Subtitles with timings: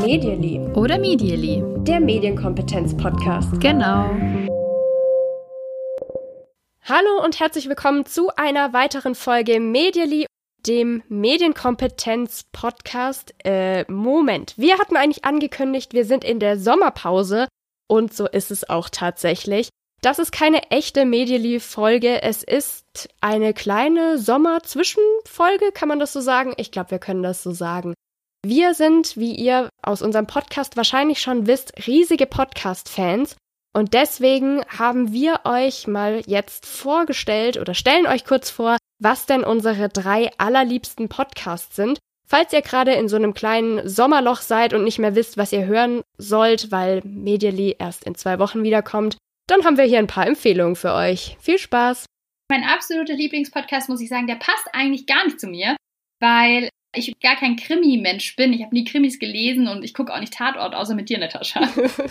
[0.00, 1.62] Medially Oder Medially.
[1.84, 3.60] der Medienkompetenz-Podcast.
[3.60, 4.10] Genau.
[6.82, 10.24] Hallo und herzlich willkommen zu einer weiteren Folge Medially,
[10.66, 13.34] dem Medienkompetenz-Podcast.
[13.44, 17.46] Äh, Moment, wir hatten eigentlich angekündigt, wir sind in der Sommerpause
[17.88, 19.68] und so ist es auch tatsächlich.
[20.02, 26.54] Das ist keine echte Medially-Folge, es ist eine kleine Sommer-Zwischenfolge, kann man das so sagen?
[26.56, 27.94] Ich glaube, wir können das so sagen.
[28.44, 33.36] Wir sind, wie ihr aus unserem Podcast wahrscheinlich schon wisst, riesige Podcast-Fans
[33.72, 39.44] und deswegen haben wir euch mal jetzt vorgestellt oder stellen euch kurz vor, was denn
[39.44, 42.00] unsere drei allerliebsten Podcasts sind.
[42.26, 45.64] Falls ihr gerade in so einem kleinen Sommerloch seid und nicht mehr wisst, was ihr
[45.64, 50.26] hören sollt, weil Medially erst in zwei Wochen wiederkommt, dann haben wir hier ein paar
[50.26, 51.36] Empfehlungen für euch.
[51.40, 52.06] Viel Spaß!
[52.50, 55.76] Mein absoluter Lieblingspodcast, muss ich sagen, der passt eigentlich gar nicht zu mir,
[56.20, 58.52] weil ich gar kein Krimi-Mensch bin.
[58.52, 61.68] Ich habe nie Krimis gelesen und ich gucke auch nicht Tatort, außer mit dir, Natascha.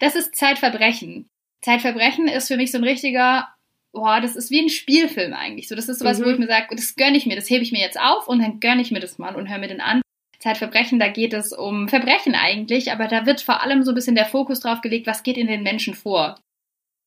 [0.00, 1.28] Das ist Zeitverbrechen.
[1.62, 3.48] Zeitverbrechen ist für mich so ein richtiger,
[3.92, 5.68] boah, das ist wie ein Spielfilm eigentlich.
[5.68, 6.24] So, das ist sowas, Mhm.
[6.24, 8.40] wo ich mir sage, das gönne ich mir, das hebe ich mir jetzt auf und
[8.42, 10.02] dann gönne ich mir das mal und höre mir den an.
[10.40, 14.16] Zeitverbrechen, da geht es um Verbrechen eigentlich, aber da wird vor allem so ein bisschen
[14.16, 16.40] der Fokus drauf gelegt, was geht in den Menschen vor.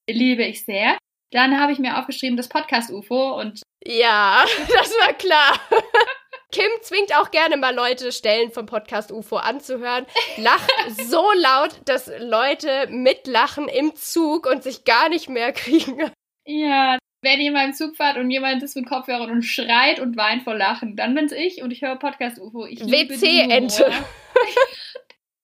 [0.09, 0.97] Liebe ich sehr.
[1.31, 5.59] Dann habe ich mir aufgeschrieben, das Podcast UFO und Ja, das war klar.
[6.51, 10.05] Kim zwingt auch gerne mal Leute, Stellen vom Podcast UFO anzuhören.
[10.37, 10.71] Lacht
[11.09, 16.09] so laut, dass Leute mitlachen im Zug und sich gar nicht mehr kriegen.
[16.45, 20.15] Ja, wenn ihr mal im Zug fahrt und jemand ist mit Kopfhörern und schreit und
[20.15, 22.65] weint vor Lachen, dann bin's ich und ich höre Podcast UFO.
[22.65, 23.91] Ich WC-Ente.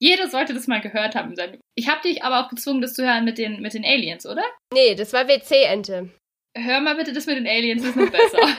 [0.03, 1.33] Jeder sollte das mal gehört haben.
[1.75, 4.43] Ich habe dich aber auch gezwungen, das zu hören mit den, mit den Aliens, oder?
[4.73, 6.09] Nee, das war WC-Ente.
[6.57, 8.37] Hör mal bitte das mit den Aliens, das ist noch besser.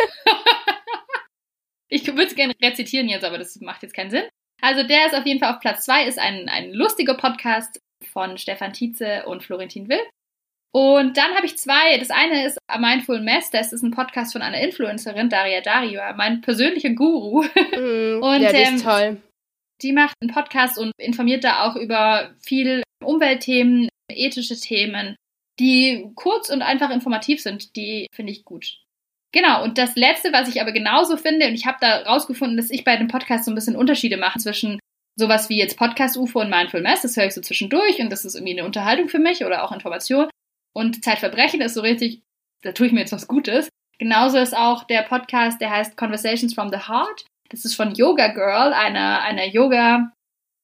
[1.90, 4.24] ich würde es gerne rezitieren jetzt, aber das macht jetzt keinen Sinn.
[4.62, 7.78] Also der ist auf jeden Fall auf Platz zwei, ist ein, ein lustiger Podcast
[8.10, 10.00] von Stefan Tietze und Florentin Will.
[10.72, 11.98] Und dann habe ich zwei.
[11.98, 13.50] Das eine ist A Mindful Mess.
[13.50, 17.42] Das ist ein Podcast von einer Influencerin, Daria Daria, mein persönlicher Guru.
[17.42, 19.20] Mm, Und, ja, die ähm, ist toll.
[19.82, 25.16] Die macht einen Podcast und informiert da auch über viel Umweltthemen, ethische Themen,
[25.58, 27.76] die kurz und einfach informativ sind.
[27.76, 28.78] Die finde ich gut.
[29.32, 32.70] Genau, und das Letzte, was ich aber genauso finde, und ich habe da rausgefunden, dass
[32.70, 34.78] ich bei dem Podcast so ein bisschen Unterschiede mache zwischen
[35.16, 38.24] sowas wie jetzt Podcast UFO und Mindful Mess, das höre ich so zwischendurch und das
[38.24, 40.28] ist irgendwie eine Unterhaltung für mich oder auch Information.
[40.72, 42.22] Und Zeitverbrechen ist so richtig,
[42.62, 43.68] da tue ich mir jetzt was Gutes.
[43.98, 47.24] Genauso ist auch der Podcast, der heißt Conversations from the Heart.
[47.54, 50.12] Das ist von Yoga Girl, einer, einer Yoga,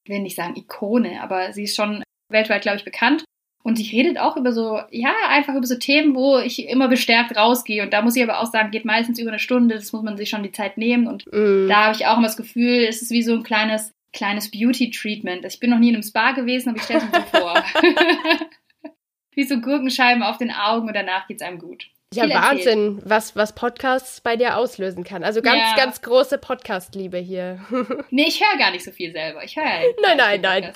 [0.05, 3.25] ich will nicht sagen Ikone, aber sie ist schon weltweit, glaube ich, bekannt.
[3.62, 7.37] Und sie redet auch über so, ja, einfach über so Themen, wo ich immer bestärkt
[7.37, 7.83] rausgehe.
[7.83, 10.17] Und da muss ich aber auch sagen, geht meistens über eine Stunde, das muss man
[10.17, 11.06] sich schon die Zeit nehmen.
[11.06, 11.69] Und Mm.
[11.69, 15.45] da habe ich auch immer das Gefühl, es ist wie so ein kleines, kleines Beauty-Treatment.
[15.45, 17.62] Ich bin noch nie in einem Spa gewesen, aber ich stelle es mir so vor.
[19.34, 21.87] wie so Gurkenscheiben auf den Augen und danach geht's einem gut.
[22.12, 22.43] Ja, erzählt.
[22.66, 25.22] Wahnsinn, was, was Podcasts bei dir auslösen kann.
[25.22, 25.76] Also ganz, Ja.
[25.76, 27.60] ganz große Podcast-Liebe hier.
[28.10, 29.44] Nee, ich höre gar nicht so viel selber.
[29.44, 30.72] Ich höre ja nein, nein, nein.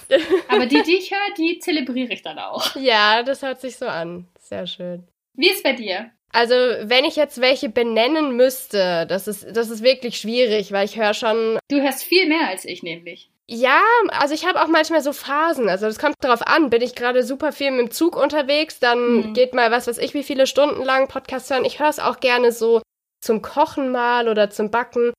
[0.49, 2.77] Aber die, die ich höre, die zelebriere ich dann auch.
[2.77, 4.29] ja, das hört sich so an.
[4.39, 5.09] Sehr schön.
[5.33, 6.13] Wie ist bei dir?
[6.35, 10.99] Also, wenn ich jetzt welche benennen müsste, das ist, das ist wirklich schwierig, weil ich
[10.99, 11.59] höre schon.
[11.71, 13.31] Du hörst viel mehr als ich nämlich.
[13.47, 15.69] Ja, also ich habe auch manchmal so Phasen.
[15.69, 16.71] Also, das kommt drauf an.
[16.71, 19.35] Bin ich gerade super viel mit dem Zug unterwegs, dann Mhm.
[19.35, 21.65] geht mal was weiß ich, wie viele Stunden lang Podcast hören.
[21.65, 22.83] Ich höre es auch gerne so
[23.21, 25.13] zum Kochen mal oder zum Backen.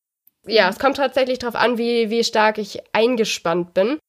[0.48, 0.70] Ja, Mhm.
[0.72, 4.00] es kommt tatsächlich drauf an, wie, wie stark ich eingespannt bin.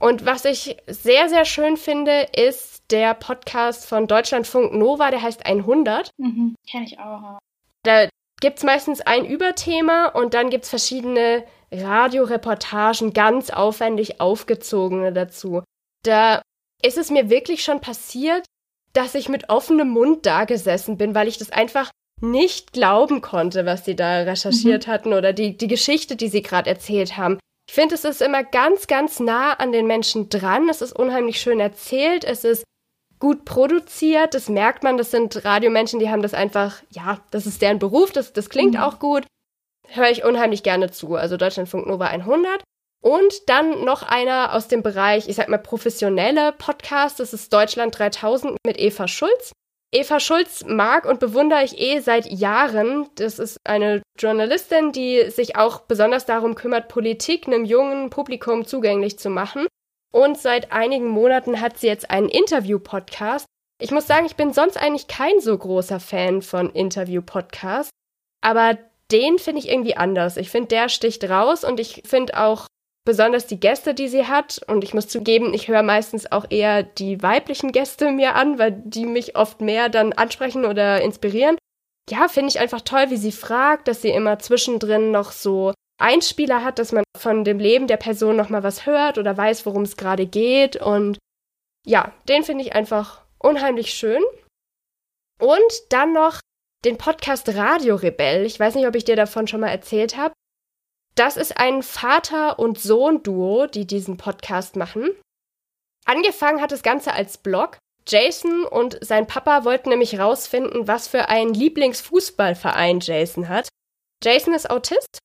[0.00, 5.44] Und was ich sehr, sehr schön finde, ist der Podcast von Deutschlandfunk Nova, der heißt
[5.44, 6.10] 100.
[6.16, 6.56] Mhm.
[6.68, 7.38] Kenn ich auch.
[7.82, 8.08] Da
[8.40, 15.62] gibt's meistens ein Überthema und dann gibt's verschiedene Radioreportagen, ganz aufwendig aufgezogene dazu.
[16.02, 16.40] Da
[16.82, 18.46] ist es mir wirklich schon passiert,
[18.94, 21.90] dass ich mit offenem Mund da gesessen bin, weil ich das einfach
[22.22, 26.68] nicht glauben konnte, was sie da recherchiert hatten oder die, die Geschichte, die sie gerade
[26.68, 27.38] erzählt haben.
[27.70, 30.68] Ich finde, es ist immer ganz, ganz nah an den Menschen dran.
[30.68, 32.24] Es ist unheimlich schön erzählt.
[32.24, 32.64] Es ist
[33.20, 34.34] gut produziert.
[34.34, 34.96] Das merkt man.
[34.96, 38.10] Das sind Radiomenschen, die haben das einfach, ja, das ist deren Beruf.
[38.10, 38.80] Das, das klingt Mhm.
[38.80, 39.24] auch gut.
[39.86, 41.14] Höre ich unheimlich gerne zu.
[41.14, 42.60] Also Deutschlandfunk Nova 100.
[43.04, 47.20] Und dann noch einer aus dem Bereich, ich sag mal, professionelle Podcast.
[47.20, 49.52] Das ist Deutschland 3000 mit Eva Schulz.
[49.92, 53.08] Eva Schulz mag und bewundere ich eh seit Jahren.
[53.16, 59.18] Das ist eine Journalistin, die sich auch besonders darum kümmert, Politik einem jungen Publikum zugänglich
[59.18, 59.66] zu machen.
[60.12, 63.46] Und seit einigen Monaten hat sie jetzt einen Interview-Podcast.
[63.80, 67.90] Ich muss sagen, ich bin sonst eigentlich kein so großer Fan von Interview-Podcasts.
[68.42, 68.78] Aber
[69.10, 70.36] den finde ich irgendwie anders.
[70.36, 72.66] Ich finde, der sticht raus und ich finde auch
[73.04, 74.60] besonders die Gäste, die sie hat.
[74.66, 78.72] Und ich muss zugeben, ich höre meistens auch eher die weiblichen Gäste mir an, weil
[78.84, 81.56] die mich oft mehr dann ansprechen oder inspirieren.
[82.08, 86.64] Ja, finde ich einfach toll, wie sie fragt, dass sie immer zwischendrin noch so Einspieler
[86.64, 89.82] hat, dass man von dem Leben der Person noch mal was hört oder weiß, worum
[89.82, 90.76] es gerade geht.
[90.76, 91.18] Und
[91.86, 94.22] ja, den finde ich einfach unheimlich schön.
[95.40, 96.40] Und dann noch
[96.84, 98.44] den Podcast Radio Rebell.
[98.44, 100.34] Ich weiß nicht, ob ich dir davon schon mal erzählt habe.
[101.14, 105.10] Das ist ein Vater- und Sohn-Duo, die diesen Podcast machen.
[106.04, 107.78] Angefangen hat das Ganze als Blog.
[108.06, 113.68] Jason und sein Papa wollten nämlich rausfinden, was für einen Lieblingsfußballverein Jason hat.
[114.22, 115.18] Jason ist Autist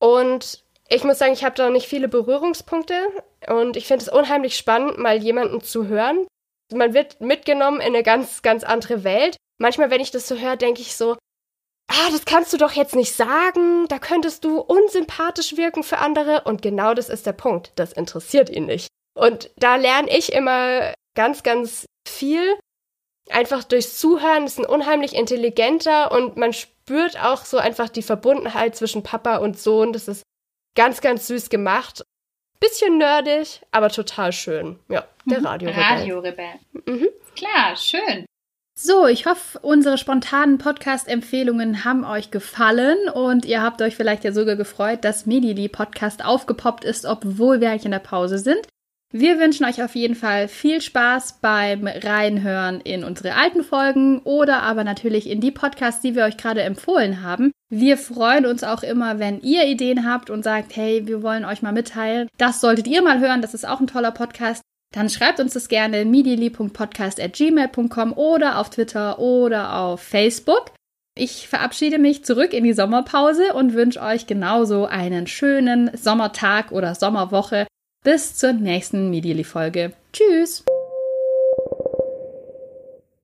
[0.00, 2.94] und ich muss sagen, ich habe da nicht viele Berührungspunkte
[3.48, 6.26] und ich finde es unheimlich spannend, mal jemanden zu hören.
[6.72, 9.36] Man wird mitgenommen in eine ganz, ganz andere Welt.
[9.58, 11.16] Manchmal, wenn ich das so höre, denke ich so,
[11.92, 16.42] ah, das kannst du doch jetzt nicht sagen, da könntest du unsympathisch wirken für andere.
[16.44, 17.72] Und genau das ist der Punkt.
[17.76, 18.88] Das interessiert ihn nicht.
[19.14, 22.58] Und da lerne ich immer ganz, ganz viel.
[23.30, 28.74] Einfach durchs Zuhören ist ein unheimlich intelligenter und man spürt auch so einfach die Verbundenheit
[28.74, 29.92] zwischen Papa und Sohn.
[29.92, 30.22] Das ist
[30.74, 32.02] ganz, ganz süß gemacht.
[32.58, 34.78] Bisschen nerdig, aber total schön.
[34.88, 35.46] Ja, der mhm.
[35.46, 35.82] Radiorebell.
[35.82, 36.54] Radiorebell.
[36.86, 37.08] Mhm.
[37.36, 38.26] Klar, schön.
[38.74, 44.32] So, ich hoffe, unsere spontanen Podcast-Empfehlungen haben euch gefallen und ihr habt euch vielleicht ja
[44.32, 48.66] sogar gefreut, dass Medili Podcast aufgepoppt ist, obwohl wir eigentlich in der Pause sind.
[49.14, 54.62] Wir wünschen euch auf jeden Fall viel Spaß beim Reinhören in unsere alten Folgen oder
[54.62, 57.52] aber natürlich in die Podcasts, die wir euch gerade empfohlen haben.
[57.68, 61.60] Wir freuen uns auch immer, wenn ihr Ideen habt und sagt, hey, wir wollen euch
[61.60, 62.26] mal mitteilen.
[62.38, 64.62] Das solltet ihr mal hören, das ist auch ein toller Podcast.
[64.92, 70.70] Dann schreibt uns das gerne medially.podcast.gmail.com oder auf Twitter oder auf Facebook.
[71.14, 76.94] Ich verabschiede mich zurück in die Sommerpause und wünsche euch genauso einen schönen Sommertag oder
[76.94, 77.66] Sommerwoche
[78.02, 79.92] bis zur nächsten Medially-Folge.
[80.12, 80.64] Tschüss!